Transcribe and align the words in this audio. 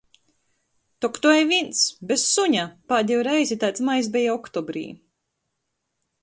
Tok 1.05 1.19
tu 1.25 1.33
ej 1.33 1.43
vīns. 1.51 1.81
Bez 2.13 2.23
suņa! 2.29 2.63
Pādejū 2.93 3.21
reizi 3.29 3.59
taids 3.65 3.85
majs 3.91 4.11
beja 4.17 4.33
oktobrī!... 4.39 4.83